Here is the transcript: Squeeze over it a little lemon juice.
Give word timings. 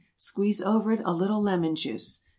Squeeze 0.17 0.63
over 0.63 0.91
it 0.93 1.01
a 1.05 1.13
little 1.13 1.43
lemon 1.43 1.75
juice. 1.75 2.23